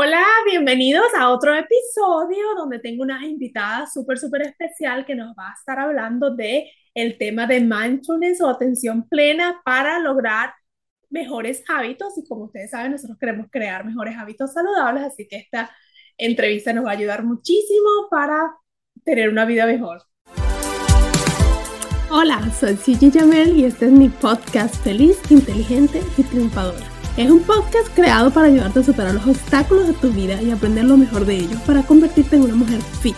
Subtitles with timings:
[0.00, 5.50] Hola, bienvenidos a otro episodio donde tengo una invitada súper, súper especial que nos va
[5.50, 10.54] a estar hablando de el tema de mindfulness o atención plena para lograr
[11.10, 12.16] mejores hábitos.
[12.16, 15.68] Y como ustedes saben, nosotros queremos crear mejores hábitos saludables, así que esta
[16.16, 18.54] entrevista nos va a ayudar muchísimo para
[19.02, 20.02] tener una vida mejor.
[22.08, 26.97] Hola, soy Gigi Jamel y este es mi podcast Feliz, Inteligente y Triunfadora.
[27.18, 30.84] Es un podcast creado para ayudarte a superar los obstáculos de tu vida y aprender
[30.84, 33.16] lo mejor de ellos para convertirte en una mujer fit,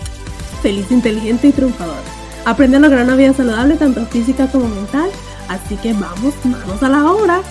[0.62, 2.00] feliz, inteligente y triunfadora.
[2.46, 5.10] Aprende a lograr una vida saludable tanto física como mental,
[5.50, 7.42] así que vamos, vamos a la obra.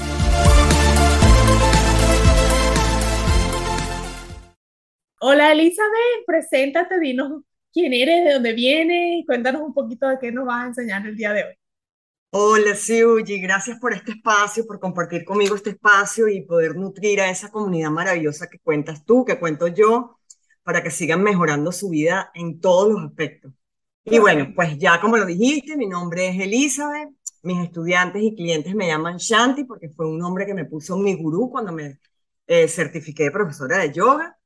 [5.21, 10.31] Hola Elizabeth, preséntate, dinos quién eres, de dónde vienes y cuéntanos un poquito de qué
[10.31, 11.59] nos vas a enseñar el día de hoy.
[12.31, 17.29] Hola, Siuji, gracias por este espacio, por compartir conmigo este espacio y poder nutrir a
[17.29, 20.19] esa comunidad maravillosa que cuentas tú, que cuento yo,
[20.63, 23.51] para que sigan mejorando su vida en todos los aspectos.
[24.05, 27.09] Y bueno, pues ya como lo dijiste, mi nombre es Elizabeth,
[27.43, 31.15] mis estudiantes y clientes me llaman Shanti porque fue un nombre que me puso mi
[31.15, 31.99] gurú cuando me
[32.47, 34.38] eh, certifiqué de profesora de yoga.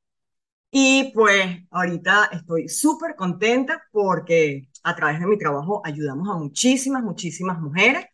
[0.76, 7.00] Y pues ahorita estoy súper contenta porque a través de mi trabajo ayudamos a muchísimas,
[7.04, 8.06] muchísimas mujeres.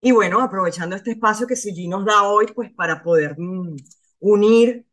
[0.00, 3.76] Y bueno, aprovechando este espacio que Suji nos da hoy, pues para poder mm,
[4.20, 4.86] unir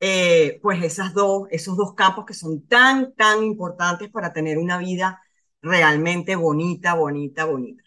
[0.00, 4.78] eh, pues esas dos, esos dos campos que son tan, tan importantes para tener una
[4.78, 5.20] vida
[5.60, 7.84] realmente bonita, bonita, bonita.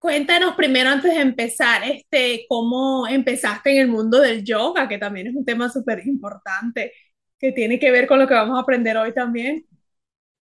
[0.00, 5.28] Cuéntanos primero antes de empezar, este, cómo empezaste en el mundo del yoga, que también
[5.28, 6.92] es un tema súper importante
[7.38, 9.66] que tiene que ver con lo que vamos a aprender hoy también?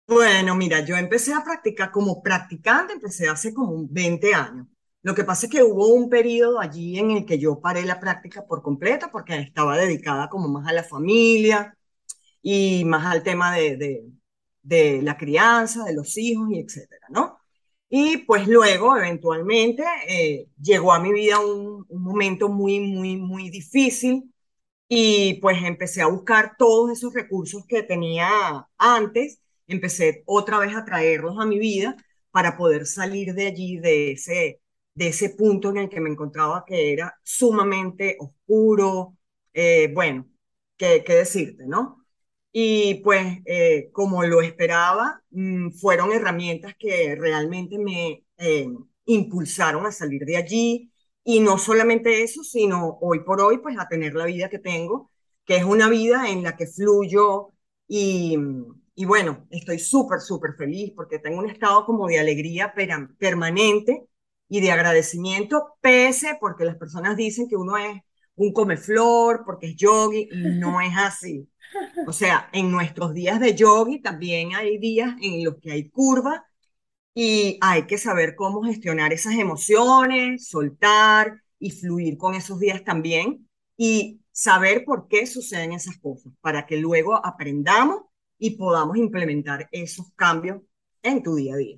[0.07, 4.67] Bueno, mira, yo empecé a practicar como practicante, empecé hace como 20 años.
[5.01, 7.99] Lo que pasa es que hubo un periodo allí en el que yo paré la
[7.99, 11.75] práctica por completo porque estaba dedicada como más a la familia
[12.41, 14.05] y más al tema de, de,
[14.63, 17.39] de la crianza, de los hijos y etcétera, ¿no?
[17.89, 23.49] Y pues luego, eventualmente, eh, llegó a mi vida un, un momento muy, muy, muy
[23.51, 24.33] difícil
[24.87, 28.29] y pues empecé a buscar todos esos recursos que tenía
[28.77, 31.95] antes, empecé otra vez a traerlos a mi vida
[32.31, 34.61] para poder salir de allí, de ese,
[34.93, 39.17] de ese punto en el que me encontraba que era sumamente oscuro,
[39.53, 40.27] eh, bueno,
[40.77, 42.05] ¿qué, qué decirte, no?
[42.51, 48.67] Y pues eh, como lo esperaba, mm, fueron herramientas que realmente me eh,
[49.05, 50.91] impulsaron a salir de allí,
[51.25, 55.11] y no solamente eso, sino hoy por hoy, pues a tener la vida que tengo,
[55.45, 57.49] que es una vida en la que fluyo
[57.87, 58.37] y,
[58.95, 62.73] y bueno, estoy súper, súper feliz porque tengo un estado como de alegría
[63.19, 64.05] permanente
[64.47, 68.01] y de agradecimiento, pese porque las personas dicen que uno es
[68.35, 71.49] un comeflor, porque es yogi, no es así.
[72.05, 76.41] O sea, en nuestros días de yogi también hay días en los que hay curvas
[77.15, 83.47] y hay que saber cómo gestionar esas emociones, soltar y fluir con esos días también
[83.77, 88.01] y saber por qué suceden esas cosas para que luego aprendamos
[88.37, 90.61] y podamos implementar esos cambios
[91.01, 91.77] en tu día a día.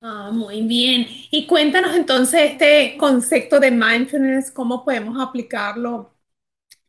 [0.00, 1.06] Ah, muy bien.
[1.30, 6.14] Y cuéntanos entonces este concepto de mindfulness, cómo podemos aplicarlo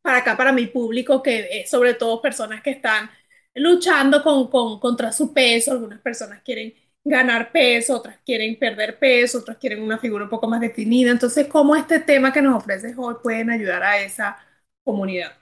[0.02, 3.10] para acá, para mi público, que es sobre todo personas que están
[3.56, 6.74] luchando con, con, contra su peso, algunas personas quieren
[7.06, 11.12] ganar peso, otras quieren perder peso, otras quieren una figura un poco más definida.
[11.12, 14.38] Entonces, ¿cómo este tema que nos ofreces hoy pueden ayudar a esa
[14.84, 15.34] comunidad?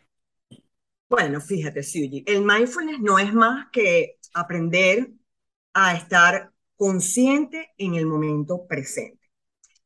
[1.10, 5.12] Bueno, fíjate, Suji, el mindfulness no es más que aprender
[5.74, 9.19] a estar consciente en el momento presente.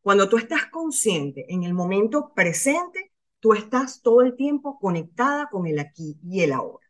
[0.02, 5.68] Cuando tú estás consciente en el momento presente, tú estás todo el tiempo conectada con
[5.68, 6.88] el aquí y el ahora.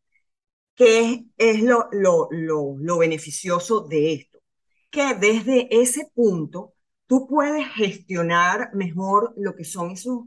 [0.76, 4.37] ¿Qué es, lo, lo, lo, lo beneficioso de esto?
[4.90, 6.74] Que desde ese punto
[7.08, 10.26] tú puedes gestionar mejor lo que son esos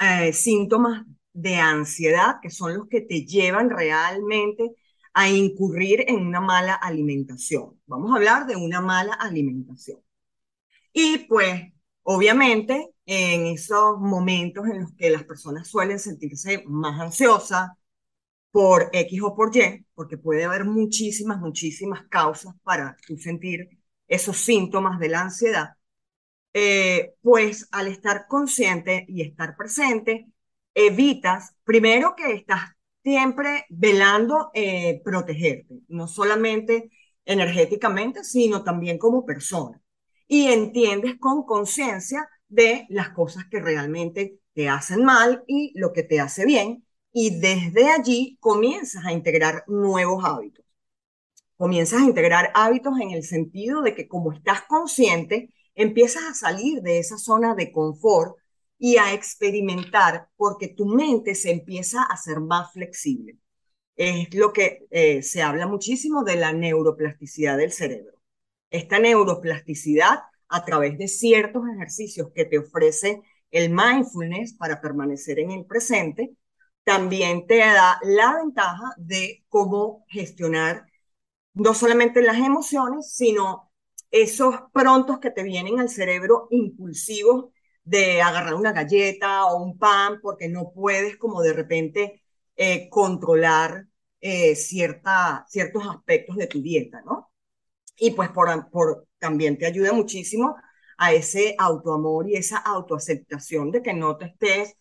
[0.00, 4.74] eh, síntomas de ansiedad, que son los que te llevan realmente
[5.14, 7.80] a incurrir en una mala alimentación.
[7.86, 10.00] Vamos a hablar de una mala alimentación.
[10.92, 11.72] Y pues,
[12.02, 17.70] obviamente, en esos momentos en los que las personas suelen sentirse más ansiosas
[18.50, 23.77] por X o por Y, porque puede haber muchísimas, muchísimas causas para tú sentir
[24.08, 25.76] esos síntomas de la ansiedad,
[26.54, 30.28] eh, pues al estar consciente y estar presente,
[30.74, 32.62] evitas, primero que estás
[33.02, 36.90] siempre velando eh, protegerte, no solamente
[37.24, 39.80] energéticamente, sino también como persona.
[40.26, 46.02] Y entiendes con conciencia de las cosas que realmente te hacen mal y lo que
[46.02, 46.84] te hace bien.
[47.12, 50.64] Y desde allí comienzas a integrar nuevos hábitos.
[51.58, 56.82] Comienzas a integrar hábitos en el sentido de que como estás consciente, empiezas a salir
[56.82, 58.36] de esa zona de confort
[58.78, 63.38] y a experimentar porque tu mente se empieza a ser más flexible.
[63.96, 68.16] Es lo que eh, se habla muchísimo de la neuroplasticidad del cerebro.
[68.70, 73.20] Esta neuroplasticidad a través de ciertos ejercicios que te ofrece
[73.50, 76.36] el mindfulness para permanecer en el presente,
[76.84, 80.87] también te da la ventaja de cómo gestionar
[81.58, 83.70] no solamente las emociones, sino
[84.10, 87.46] esos prontos que te vienen al cerebro impulsivos
[87.84, 92.22] de agarrar una galleta o un pan porque no puedes como de repente
[92.56, 93.86] eh, controlar
[94.20, 97.32] eh, cierta, ciertos aspectos de tu dieta, ¿no?
[97.96, 100.56] Y pues por, por, también te ayuda muchísimo
[100.98, 104.76] a ese autoamor y esa autoaceptación de que no te estés,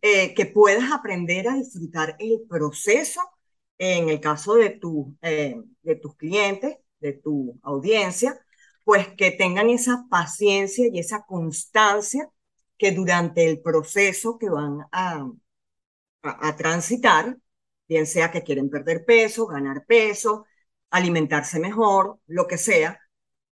[0.00, 3.20] eh, que puedas aprender a disfrutar el proceso
[3.78, 8.40] en el caso de, tu, de tus clientes, de tu audiencia,
[8.84, 12.28] pues que tengan esa paciencia y esa constancia
[12.78, 15.26] que durante el proceso que van a,
[16.22, 17.36] a, transitar,
[17.88, 20.46] bien sea que quieren perder peso, ganar peso,
[20.90, 23.00] alimentarse mejor, lo que sea,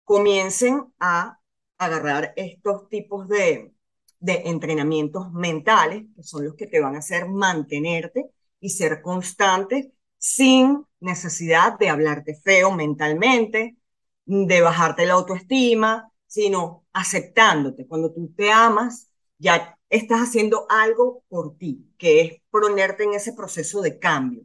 [0.05, 1.39] comiencen a
[1.79, 3.73] agarrar estos tipos de,
[4.21, 8.31] de entrenamientos mentales, que son los que te van a hacer mantenerte
[8.61, 9.93] y ser constante
[10.25, 13.77] sin necesidad de hablarte feo mentalmente,
[14.25, 17.87] de bajarte la autoestima, sino aceptándote.
[17.87, 23.35] Cuando tú te amas, ya estás haciendo algo por ti, que es ponerte en ese
[23.35, 24.45] proceso de cambio.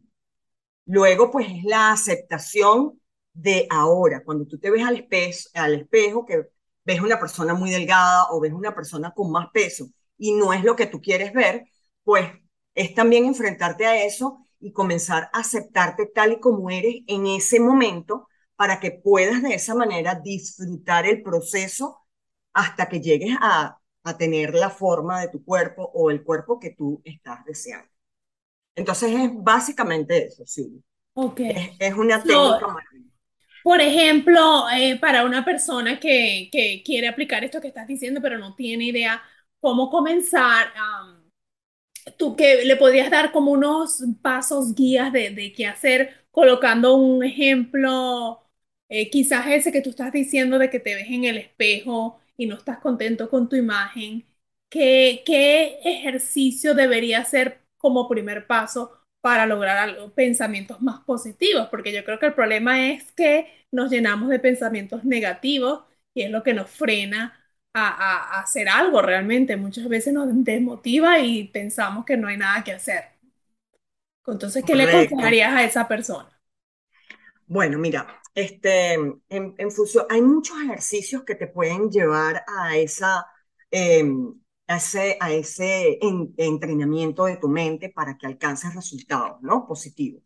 [0.85, 2.99] Luego, pues es la aceptación
[3.31, 4.21] de ahora.
[4.25, 4.97] Cuando tú te ves al
[5.75, 6.49] espejo, que
[6.83, 9.87] ves una persona muy delgada o ves una persona con más peso
[10.17, 11.63] y no es lo que tú quieres ver,
[12.03, 12.29] pues
[12.75, 17.59] es también enfrentarte a eso y comenzar a aceptarte tal y como eres en ese
[17.59, 22.05] momento para que puedas de esa manera disfrutar el proceso
[22.53, 26.71] hasta que llegues a a tener la forma de tu cuerpo o el cuerpo que
[26.71, 27.89] tú estás deseando.
[28.75, 30.81] Entonces es básicamente eso, sí.
[31.13, 31.41] Ok.
[31.79, 33.09] Es, una técnica maravillosa.
[33.61, 38.37] Por ejemplo, eh, para una persona que, que, quiere aplicar esto que estás diciendo, pero
[38.37, 39.21] no tiene idea
[39.59, 40.71] cómo comenzar,
[42.17, 47.23] tú que le podrías dar como unos pasos guías de, de qué hacer, colocando un
[47.23, 48.41] ejemplo,
[48.89, 52.45] eh, quizás ese que tú estás diciendo de que te ves en el espejo y
[52.47, 54.25] no estás contento con tu imagen,
[54.69, 58.91] ¿qué, qué ejercicio debería ser como primer paso
[59.21, 61.67] para lograr algo, pensamientos más positivos?
[61.69, 65.83] Porque yo creo que el problema es que nos llenamos de pensamientos negativos
[66.13, 67.38] y es lo que nos frena
[67.73, 69.55] a, a, hacer algo realmente.
[69.57, 73.19] Muchas veces nos desmotiva y pensamos que no hay nada que hacer.
[74.31, 76.29] Entonces, ¿qué le aconsejarías a esa persona?
[77.47, 83.25] Bueno, mira, este, en, función, hay muchos ejercicios que te pueden llevar a, esa,
[83.71, 84.33] em,
[84.67, 85.99] a ese, a ese
[86.37, 89.65] entrenamiento de tu mente para que alcances resultados ¿no?
[89.67, 90.23] positivos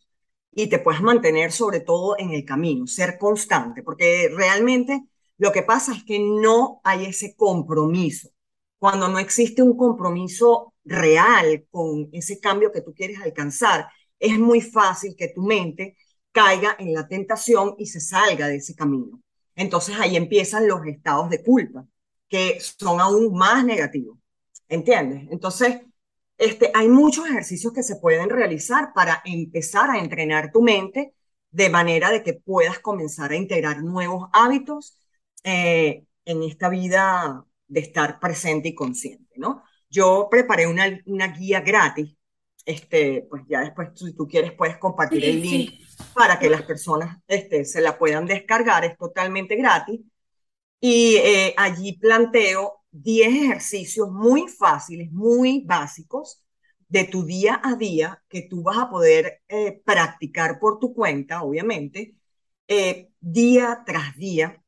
[0.56, 5.04] y te puedas mantener sobre todo en el camino, ser constante, porque realmente
[5.44, 8.30] lo que pasa es que no hay ese compromiso.
[8.80, 14.62] Cuando no existe un compromiso real con ese cambio que tú quieres alcanzar, es muy
[14.62, 15.98] fácil que tu mente
[16.32, 19.22] caiga en la tentación y se salga de ese camino.
[19.54, 21.86] Entonces ahí empiezan los estados de culpa,
[22.30, 24.18] que son aún más negativos.
[24.70, 25.28] ¿Entiendes?
[25.30, 25.82] Entonces,
[26.38, 31.14] este, hay muchos ejercicios que se pueden realizar para empezar a entrenar tu mente
[31.52, 34.98] de manera de que puedas comenzar a integrar nuevos hábitos
[35.44, 39.64] eh, en esta vida de estar presente y consciente, ¿no?
[39.90, 42.16] Yo preparé una, una guía gratis
[42.66, 45.74] este, pues ya después si tú quieres puedes compartir el link
[46.14, 50.02] para que las personas este, se la puedan descargar, es totalmente gratis.
[50.80, 56.44] Y eh, allí planteo 10 ejercicios muy fáciles, muy básicos
[56.88, 61.44] de tu día a día que tú vas a poder eh, practicar por tu cuenta,
[61.44, 62.16] obviamente,
[62.68, 64.63] eh, día tras día,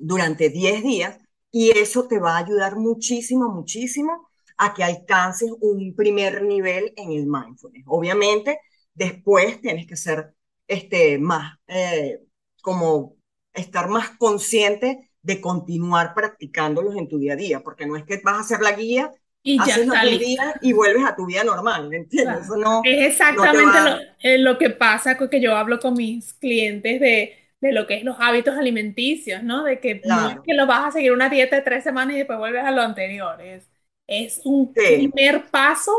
[0.00, 1.18] durante 10 días,
[1.52, 7.12] y eso te va a ayudar muchísimo, muchísimo a que alcances un primer nivel en
[7.12, 7.84] el mindfulness.
[7.86, 8.60] Obviamente,
[8.94, 10.34] después tienes que ser
[10.68, 12.20] este, más, eh,
[12.62, 13.16] como
[13.52, 18.20] estar más consciente de continuar practicándolos en tu día a día, porque no es que
[18.22, 19.10] vas a hacer la guía
[19.42, 22.46] y ya día y vuelves a tu vida normal, ¿entiendes?
[22.58, 27.00] no, es exactamente lo, eh, lo, que pasa con que yo hablo con mis clientes
[27.00, 29.64] de, de, lo que es los hábitos alimenticios, ¿no?
[29.64, 32.18] De que no es que lo vas a seguir una dieta de tres semanas y
[32.18, 33.68] después vuelves a lo anterior, es,
[34.06, 35.92] es un primer paso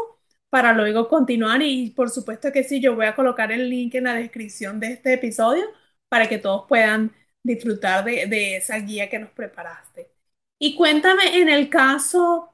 [0.49, 4.05] para luego continuar y por supuesto que sí, yo voy a colocar el link en
[4.05, 5.63] la descripción de este episodio
[6.09, 7.13] para que todos puedan
[7.43, 10.11] disfrutar de, de esa guía que nos preparaste.
[10.59, 12.51] Y cuéntame en el caso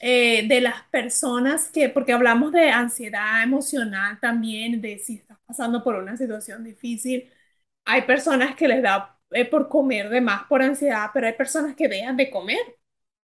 [0.00, 5.84] eh, de las personas que, porque hablamos de ansiedad emocional también, de si estás pasando
[5.84, 7.30] por una situación difícil,
[7.84, 11.74] hay personas que les da eh, por comer de más por ansiedad, pero hay personas
[11.76, 12.58] que dejan de comer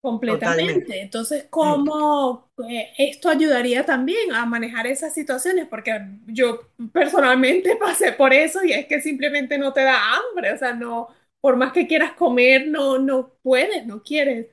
[0.01, 1.01] completamente.
[1.01, 5.67] Entonces, ¿cómo eh, esto ayudaría también a manejar esas situaciones?
[5.69, 10.59] Porque yo personalmente pasé por eso y es que simplemente no te da hambre, o
[10.59, 11.09] sea, no,
[11.41, 14.49] por más que quieras comer, no, no puedes, no quieres.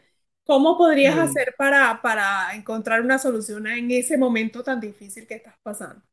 [0.45, 5.55] ¿Cómo podrías hacer para, para encontrar una solución en ese momento tan difícil que estás
[5.63, 6.03] pasando?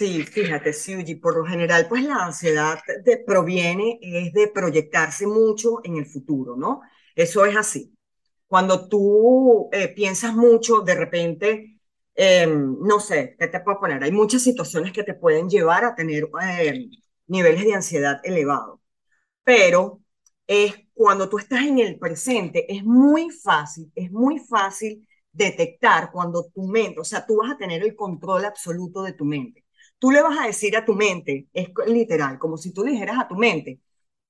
[0.00, 5.80] Sí, fíjate, Siuji, por lo general, pues la ansiedad te proviene es de proyectarse mucho
[5.84, 6.80] en el futuro, ¿no?
[7.14, 7.94] Eso es así.
[8.46, 11.80] Cuando tú eh, piensas mucho, de repente,
[12.14, 14.02] em, no sé, ¿qué te puedo poner?
[14.04, 16.90] Hay muchas situaciones que te pueden llevar a tener em,
[17.28, 18.80] niveles de ansiedad elevados,
[19.44, 20.00] pero
[20.46, 26.44] es cuando tú estás en el presente, es muy fácil, es muy fácil detectar cuando
[26.54, 29.59] tu mente, o sea, tú vas a tener el control absoluto de tu mente.
[30.00, 33.28] Tú le vas a decir a tu mente, es literal, como si tú dijeras a
[33.28, 33.80] tu mente,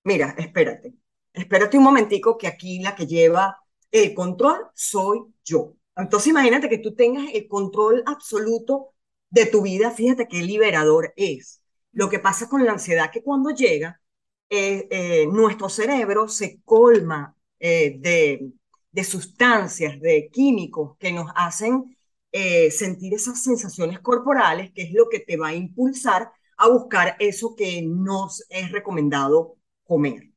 [0.04, 0.94] mira, espérate,
[1.32, 3.58] espérate un momentico que aquí la que lleva
[3.90, 5.74] el control soy yo.
[5.96, 8.94] Entonces imagínate que tú tengas el control absoluto
[9.30, 11.62] de tu vida, fíjate qué liberador es.
[11.92, 14.00] Lo que pasa con la ansiedad que cuando llega,
[14.48, 18.52] eh, eh, nuestro cerebro se colma eh, de,
[18.90, 21.96] de, sustancias, de químicos que nos hacen
[22.32, 27.54] sentir esas sensaciones corporales, que es lo que te va a impulsar a buscar eso
[27.56, 30.30] que nos es recomendado comer,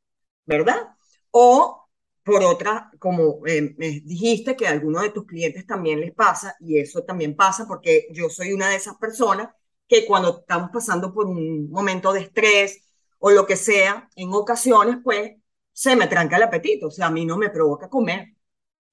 [0.45, 0.95] ¿verdad?
[1.31, 1.87] O
[2.23, 6.77] por otra, como me dijiste que a algunos de tus clientes también les pasa, y
[6.77, 9.49] eso también pasa porque yo soy una de esas personas
[9.87, 12.81] que cuando estamos pasando por un momento de estrés,
[13.19, 15.33] o lo que sea, en ocasiones, pues,
[15.73, 18.33] se me tranca el apetito, o sea, a mí no me provoca comer,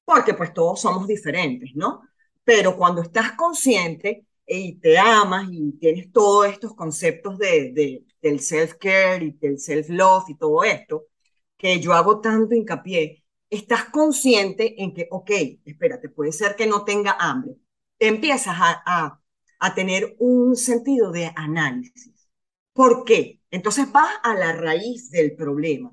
[0.05, 2.03] porque pues todos somos diferentes, ¿no?
[2.51, 8.41] Pero cuando estás consciente y te amas y tienes todos estos conceptos de, de del
[8.41, 11.07] self-care y del self-love y todo esto,
[11.57, 15.31] que yo hago tanto hincapié, estás consciente en que, ok,
[15.65, 17.55] espérate, puede ser que no tenga hambre.
[18.01, 19.21] Empiezas a, a,
[19.61, 22.29] a tener un sentido de análisis.
[22.73, 23.41] ¿Por qué?
[23.51, 25.93] Entonces vas a la raíz del problema.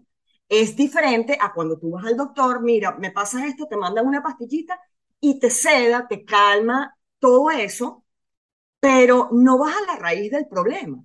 [0.50, 4.24] Es diferente a cuando tú vas al doctor, mira, me pasa esto, te mandan una
[4.24, 4.80] pastillita
[5.20, 8.06] y te seda, te calma, todo eso,
[8.80, 11.04] pero no vas a la raíz del problema.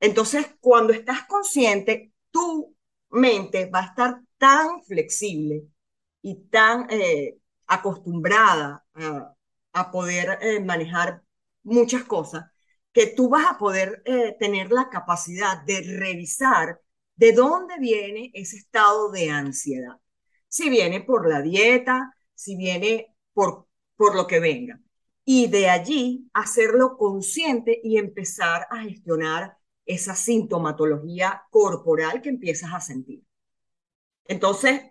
[0.00, 2.76] Entonces, cuando estás consciente, tu
[3.10, 5.68] mente va a estar tan flexible
[6.22, 8.84] y tan eh, acostumbrada
[9.72, 11.22] a, poder eh, manejar
[11.62, 12.44] muchas cosas
[12.92, 16.80] que tú vas a poder eh, tener la capacidad de revisar
[17.16, 19.96] de dónde viene ese estado de ansiedad.
[20.48, 24.80] Si viene por la dieta, si viene por, por lo que venga.
[25.24, 32.80] Y de allí hacerlo consciente y empezar a gestionar esa sintomatología corporal que empiezas a
[32.80, 33.22] sentir.
[34.24, 34.82] Entonces,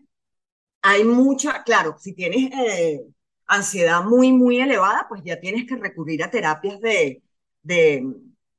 [0.81, 3.05] hay mucha, claro, si tienes eh,
[3.47, 7.23] ansiedad muy, muy elevada, pues ya tienes que recurrir a terapias de,
[7.63, 8.05] de,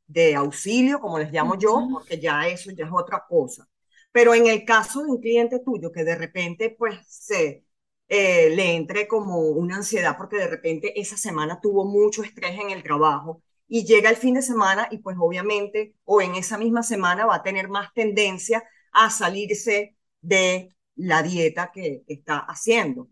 [0.06, 3.68] de auxilio, como les llamo yo, porque ya eso ya es otra cosa.
[4.12, 7.64] Pero en el caso de un cliente tuyo que de repente pues se
[8.08, 12.70] eh, le entre como una ansiedad porque de repente esa semana tuvo mucho estrés en
[12.70, 16.82] el trabajo y llega el fin de semana y pues obviamente o en esa misma
[16.82, 23.08] semana va a tener más tendencia a salirse de la dieta que está haciendo.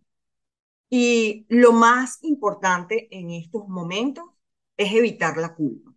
[0.88, 4.24] Y lo más importante en estos momentos
[4.76, 5.92] es evitar la culpa.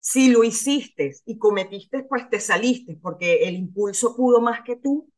[0.00, 5.10] Si lo hiciste y cometiste, pues te saliste porque el impulso pudo más que tú,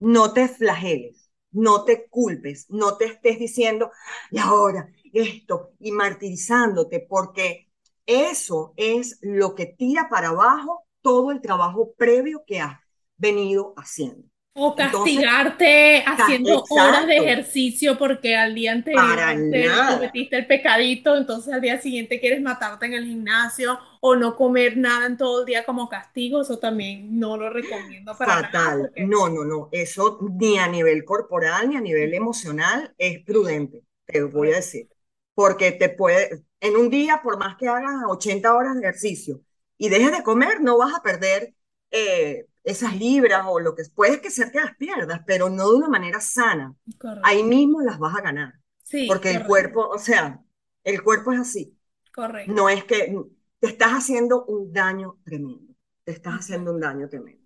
[0.00, 1.21] no te flageles,
[1.52, 3.90] no te culpes, no te estés diciendo,
[4.30, 7.68] y ahora esto, y martirizándote, porque
[8.06, 12.78] eso es lo que tira para abajo todo el trabajo previo que has
[13.16, 14.28] venido haciendo.
[14.54, 21.16] O Entonces, castigarte haciendo horas de ejercicio porque al día anterior te cometiste el pecadito,
[21.16, 25.40] entonces al día siguiente quieres matarte en el gimnasio o no comer nada en todo
[25.40, 28.78] el día como castigo, eso también no lo recomiendo para nada Fatal.
[28.78, 29.68] porque No, no, no.
[29.72, 34.88] Eso ni a nivel corporal ni a nivel emocional es prudente, te voy a decir.
[35.34, 39.40] Porque te puede, en un día, por más que hagas 80 horas de ejercicio
[39.78, 41.54] y dejes de comer, no vas a perder
[41.90, 45.76] eh, esas libras o lo que puede que ser que las pierdas, pero no de
[45.76, 46.74] una manera sana.
[47.22, 47.44] Ahí Correcto.
[47.44, 48.54] mismo las vas a ganar.
[48.84, 50.42] Sí, Porque el cuerpo, o sea,
[50.84, 51.78] el cuerpo es así.
[52.12, 52.54] correcto.
[52.54, 53.14] No es que
[53.60, 55.74] te estás haciendo un daño tremendo.
[56.04, 57.42] Te estás haciendo un daño tremendo.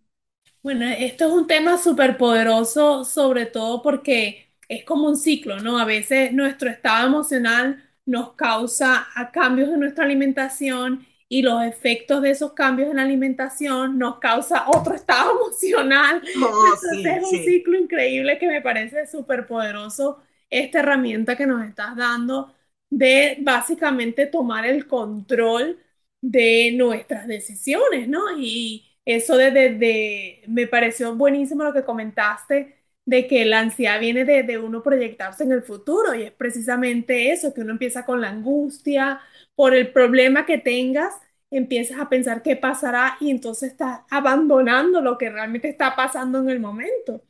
[0.62, 5.78] Bueno, esto es un tema súper poderoso, sobre todo porque es como un ciclo, ¿no?
[5.78, 12.22] A veces nuestro estado emocional nos causa a cambios en nuestra alimentación y los efectos
[12.22, 16.22] de esos cambios en la alimentación nos causa otro estado emocional.
[16.36, 21.36] Oh, Entonces sí, es un sí, ciclo increíble que me parece súper poderoso esta herramienta
[21.36, 22.54] que nos estás dando
[22.90, 25.78] de básicamente tomar el control
[26.20, 28.22] de nuestras decisiones, ¿no?
[28.38, 32.75] Y eso de, de- de- me pareció buenísimo lo que comentaste
[33.06, 37.32] de que la ansiedad viene de, de uno proyectarse en el futuro y es precisamente
[37.32, 39.20] eso, que uno empieza con la angustia
[39.54, 41.14] por el problema que tengas,
[41.50, 46.50] empiezas a pensar qué pasará y entonces estás abandonando lo que realmente está pasando en
[46.50, 47.22] el momento.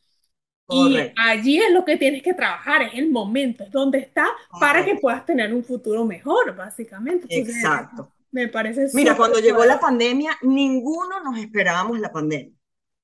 [0.69, 4.27] Y allí es lo que tienes que trabajar, es el momento, es donde está
[4.59, 7.27] para que puedas tener un futuro mejor, básicamente.
[7.31, 8.11] Entonces, exacto.
[8.33, 12.53] me parece Mira, cuando llegó la pandemia, ninguno nos esperábamos la pandemia.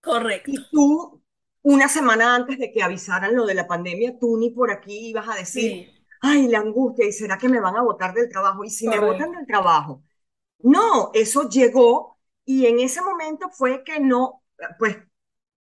[0.00, 0.50] Correcto.
[0.50, 1.21] Y tú,
[1.62, 5.28] una semana antes de que avisaran lo de la pandemia, tú ni por aquí ibas
[5.28, 8.64] a decir, Sí, ay, la angustia, ¿y será que me van a botar del trabajo?
[8.64, 9.32] ¿Y si me botan correcto.
[9.32, 10.02] del trabajo?
[10.60, 14.42] No, eso llegó y en ese momento fue que no,
[14.78, 14.96] pues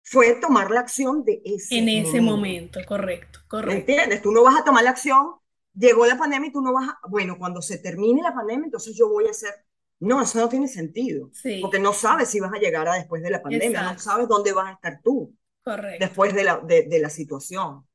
[0.04, 2.22] fue tomar la acción de En ese ese momento.
[2.22, 3.74] momento, correcto, ¿Me correcto.
[3.74, 4.22] entiendes?
[4.22, 5.36] Tú no vas a tomar la acción,
[5.74, 8.96] llegó la pandemia y tú no vas a, bueno, cuando se termine la pandemia, entonces
[8.96, 9.54] yo voy a hacer,
[10.00, 13.24] no, eso no tiene sentido, porque Sí, no sabes si vas a llegar a después
[13.24, 16.60] de la pandemia, no exacto, sabes dónde vas a estar tú correcto, después de la,
[16.60, 17.86] de, de la situación.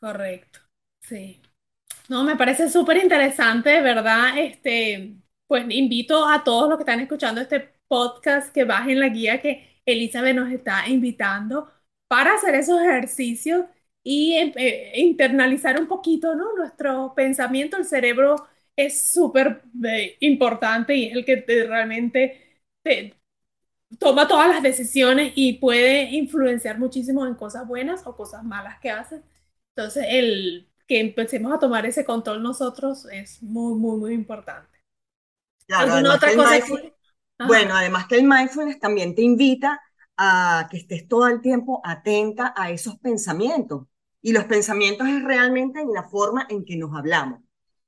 [0.00, 0.60] correcto.
[1.00, 1.40] Sí.
[2.08, 4.38] No, me parece súper interesante, verdad.
[4.38, 5.16] Este,
[5.48, 9.82] pues invito a todos los que están escuchando este podcast que bajen la guía que
[9.86, 11.72] Elizabeth nos está invitando
[12.08, 13.66] para hacer esos ejercicios
[14.04, 16.54] y eh, eh, internalizar un poquito, ¿no?
[16.56, 18.36] Nuestro pensamiento, el cerebro
[18.76, 23.14] es súper eh, importante y es el que te- realmente te,
[23.98, 28.90] toma todas las decisiones y puede influenciar muchísimo en cosas buenas o cosas malas que
[28.90, 29.22] haces.
[29.74, 34.78] Entonces, el que empecemos a tomar ese control nosotros es muy, muy, muy importante.
[35.66, 36.94] Claro, ¿Alguna otra cosa que...
[37.46, 39.80] Bueno, además que el mindfulness también te invita
[40.16, 43.86] a que estés todo el tiempo atenta a esos pensamientos.
[44.20, 47.40] Y los pensamientos es realmente en la forma en que nos hablamos.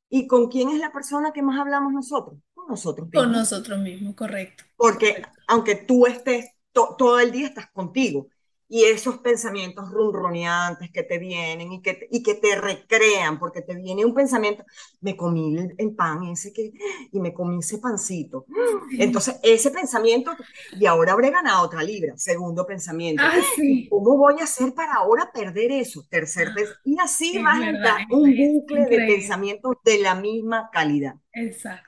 [0.08, 2.38] ¿Y con quién es la persona que más hablamos nosotros?
[2.60, 3.32] Con nosotros con mismos.
[3.32, 5.40] nosotros mismos, correcto, Porque correcto.
[5.46, 8.28] aunque tú estés to- todo el día, estás contigo.
[8.72, 13.62] Y esos pensamientos ronroneantes que te vienen y que te, y que te recrean, porque
[13.62, 14.64] te viene un pensamiento,
[15.00, 16.72] me comí el, el pan ese que,
[17.12, 18.48] y me comí ese pancito.
[18.88, 18.96] Sí.
[18.96, 20.32] Entonces, ese pensamiento,
[20.72, 22.14] y ahora habré ganado otra libra.
[22.16, 23.88] Segundo pensamiento, Ah, ¿y sí.
[23.88, 26.04] cómo voy a hacer para ahora perder eso?
[26.10, 30.14] Tercer Ah, pensamiento, y así es vas a entrar un bucle de pensamientos de la
[30.14, 31.16] misma calidad.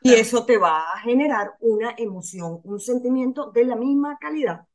[0.03, 0.15] Y Exactamente.
[0.15, 4.67] eso te va a generar una emoción, un sentimiento de la misma calidad.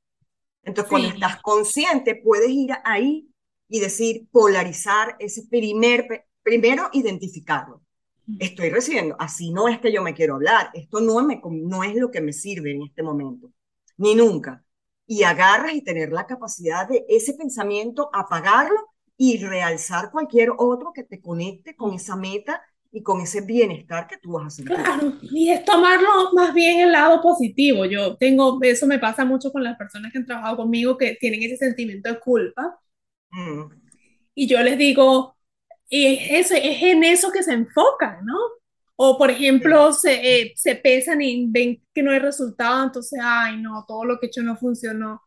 [0.68, 3.30] Entonces, cuando estás Sí, consciente, puedes ir ahí
[3.70, 7.84] y decir, polarizar ese primer, primero identificarlo.
[8.40, 11.96] Estoy recibiendo, así no es que yo me quiero hablar, esto no, me, no es
[11.96, 13.52] lo que me sirve en este momento,
[13.98, 14.64] ni nunca.
[15.08, 18.78] Y agarras y tener la capacidad de ese pensamiento, apagarlo
[19.18, 24.18] y realzar cualquier otro que te conecte con esa meta y con ese bienestar que
[24.18, 24.92] tú vas a sentir.
[24.92, 25.14] claro.
[25.22, 27.86] Y es tomarlo más bien el lado positivo.
[27.86, 31.42] Yo tengo, eso me pasa mucho con las personas que han trabajado conmigo que tienen
[31.44, 32.80] ese sentimiento de culpa.
[33.34, 33.72] Mm,
[34.36, 35.38] Y yo les digo,
[35.90, 38.36] es, es en eso que se enfocan, ¿no?
[38.96, 43.20] O por sí, ejemplo, se, eh, se pesan y ven que no hay resultado, entonces,
[43.24, 45.22] ay, no, todo lo que he hecho no funcionó.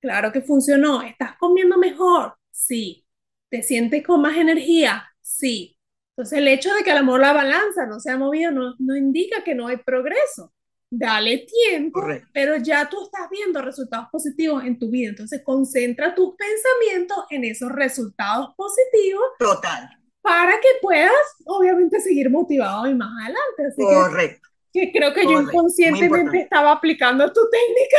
[0.00, 1.02] Claro que funcionó.
[1.02, 2.36] ¿Estás comiendo mejor?
[2.50, 3.04] Sí.
[3.50, 5.08] ¿Te sientes con más energía?
[5.20, 5.71] Sí.
[6.16, 8.74] Entonces, el hecho de que a lo mejor la balanza no se ha movido no,
[8.78, 10.52] no indica que no hay progreso.
[10.90, 12.28] Dale tiempo, correcto.
[12.34, 15.08] pero ya tú estás viendo resultados positivos en tu vida.
[15.08, 19.88] Entonces, concentra tus pensamientos en esos resultados positivos Total,
[20.20, 21.14] para que puedas,
[21.46, 23.66] obviamente, seguir motivado y más adelante.
[23.68, 25.42] Así que, correcto, que creo que yo correcto.
[25.44, 27.96] Muy inconscientemente estaba aplicando tu técnica.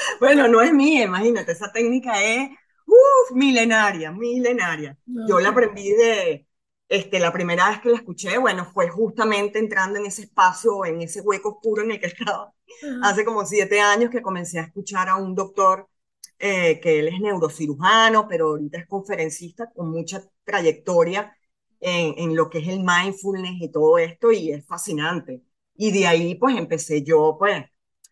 [0.20, 2.50] Bueno, no es mía, imagínate, esa técnica es
[2.88, 4.96] Uf, milenaria, milenaria.
[5.04, 6.47] Yo la aprendí de,
[6.88, 11.02] este, la primera vez que la escuché, bueno, fue justamente entrando en ese espacio, en
[11.02, 12.52] ese hueco oscuro en el que estaba.
[13.02, 15.88] Hace como siete años que comencé a escuchar a un doctor
[16.38, 21.36] eh, que él es neurocirujano, pero ahorita es conferencista con mucha trayectoria
[21.80, 25.42] en, en, lo que es el mindfulness y todo esto, y es fascinante.
[25.76, 27.64] Y de ahí pues empecé yo pues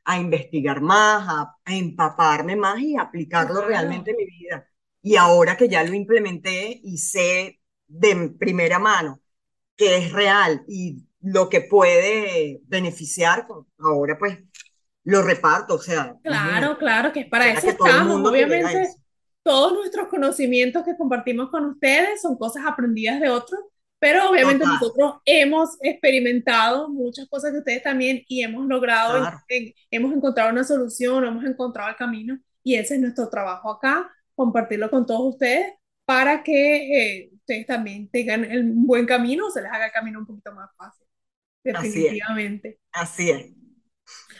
[0.06, 4.68] a investigar más, a, empaparme más y aplicarlo realmente en mi vida.
[5.02, 9.20] Y ahora que ya lo implementé y sé de primera mano
[9.76, 13.46] que es real y lo que puede beneficiar,
[13.78, 14.38] ahora pues
[15.04, 16.16] lo reparto, o sea.
[16.22, 18.88] Claro, claro, que es para eso estamos, obviamente.
[19.42, 23.60] Todos nuestros conocimientos que compartimos con ustedes son cosas aprendidas de otros,
[24.00, 29.24] pero obviamente nosotros hemos experimentado muchas cosas de ustedes también y hemos logrado,
[29.90, 34.90] hemos encontrado una solución, hemos encontrado el camino y ese es nuestro trabajo acá, compartirlo
[34.90, 39.86] con todos ustedes para que eh, ustedes también tengan el buen camino, se les haga
[39.86, 41.06] el camino un poquito más fácil.
[41.62, 42.80] Definitivamente.
[42.92, 43.52] Así es.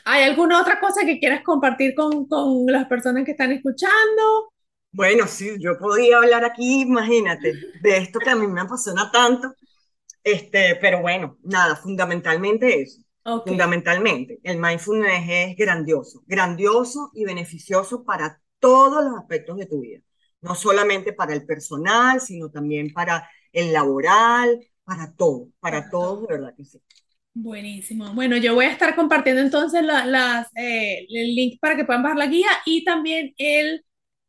[0.03, 4.53] ¿Hay alguna otra cosa que quieras compartir con, con las personas que están escuchando?
[4.91, 9.53] Bueno, sí, yo podría hablar aquí, imagínate, de esto que a mí me apasiona tanto,
[10.23, 13.01] este, pero bueno, nada, fundamentalmente eso.
[13.45, 20.01] Fundamentalmente, el mindfulness es grandioso, grandioso y beneficioso para todos los aspectos de tu vida,
[20.41, 26.33] no solamente para el personal, sino también para el laboral, para todo, para todos, de
[26.35, 26.81] verdad que sí.
[27.33, 28.13] Buenísimo.
[28.13, 32.17] Bueno, yo voy a estar compartiendo entonces las, eh, el link para que puedan bajar
[32.17, 33.83] la guía y también el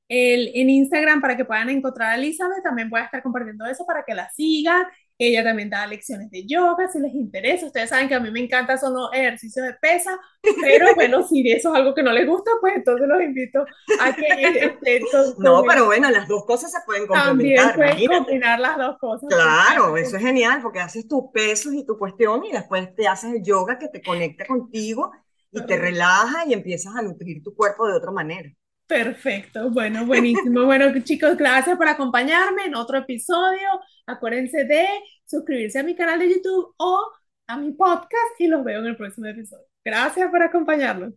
[0.09, 2.63] el, en Instagram para que puedan encontrar a Elizabeth.
[2.63, 4.85] También voy a estar compartiendo eso para que la sigan.
[5.21, 7.67] Ella también da lecciones de yoga si les interesa.
[7.67, 10.17] Ustedes saben que a mí me encanta son los ejercicios de pesa,
[10.61, 13.65] pero bueno, si eso es algo que no les gusta, pues entonces los invito
[14.01, 15.03] a que estén
[15.39, 17.75] No, pero bueno, las dos cosas se pueden complementar.
[17.75, 19.29] También pueden combinar las dos cosas.
[19.29, 23.35] Claro, eso es genial porque haces tus pesos y tu cuestión y después te haces
[23.35, 25.11] el yoga que te conecta contigo
[25.51, 28.51] y te relaja y empiezas a nutrir tu cuerpo de otra manera.
[28.89, 30.65] Perfecto, bueno, buenísimo.
[30.65, 33.69] Bueno, chicos, gracias por acompañarme en otro episodio.
[34.07, 34.87] Acuérdense de
[35.27, 37.13] suscribirse a mi canal de YouTube o
[37.47, 39.67] a mi podcast y los veo en el próximo episodio.
[39.85, 41.13] Gracias por acompañarnos.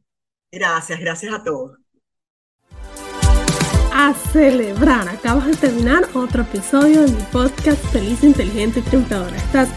[0.52, 1.78] Gracias, gracias a todos.
[3.94, 9.38] A celebrar, acabas de terminar otro episodio de mi podcast Feliz, Inteligente y Triunfadora.
[9.38, 9.70] Estás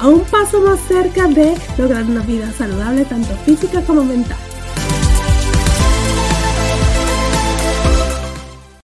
[0.00, 4.45] a un paso más cerca de lograr una vida saludable, tanto física como mental.